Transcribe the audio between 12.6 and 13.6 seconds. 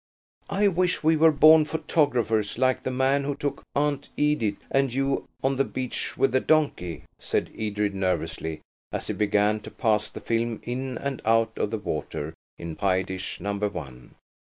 pie dish